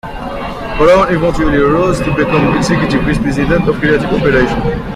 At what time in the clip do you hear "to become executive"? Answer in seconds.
1.99-3.03